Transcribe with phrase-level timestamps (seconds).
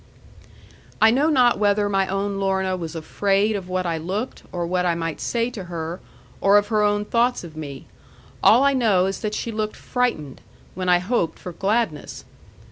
[0.99, 4.83] I know not whether my own Lorna was afraid of what I looked, or what
[4.83, 5.99] I might say to her,
[6.41, 7.85] or of her own thoughts of me;
[8.41, 10.41] all I know is that she looked frightened,
[10.73, 12.25] when I hoped for gladness.